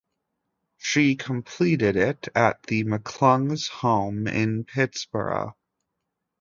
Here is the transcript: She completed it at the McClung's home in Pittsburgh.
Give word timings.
She 0.79 1.15
completed 1.15 1.95
it 1.95 2.27
at 2.33 2.63
the 2.63 2.83
McClung's 2.85 3.67
home 3.67 4.27
in 4.27 4.63
Pittsburgh. 4.63 5.53